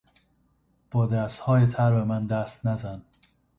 [0.91, 3.01] با دستهای تر به من دست نزن!